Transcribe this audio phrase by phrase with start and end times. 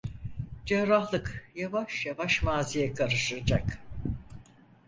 [0.65, 3.77] Cerrahlık yavaş yavaş maziye karışacak.